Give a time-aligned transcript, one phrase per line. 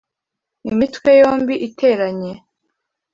[0.69, 2.33] Imitwe yombi iteranye